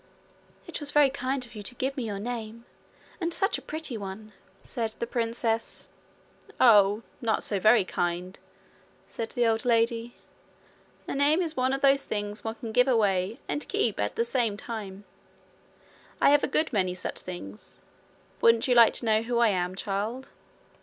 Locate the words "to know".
18.93-19.21